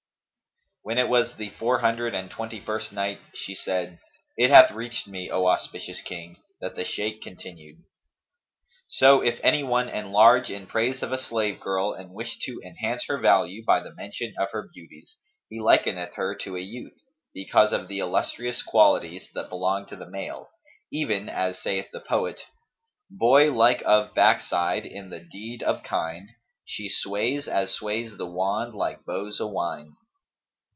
[0.83, 3.99] When it was the Four Hundred and Twenty first Night, She said,
[4.35, 7.83] It hath reached me, O auspicious King, that the Shaykh continued,
[8.87, 13.05] "'So if any one enlarge in praise of a slave girl and wish to enhance
[13.05, 15.19] her value by the mention of her beauties,
[15.51, 16.97] he likeneth her to a youth,
[17.31, 20.49] because of the illustrious qualities that belong to the male,
[20.91, 22.41] even as saith the poet,
[23.07, 28.25] 'Boy like of backside, in the deed of kind, * She sways, as sways the
[28.25, 29.93] wand like boughs a wind.'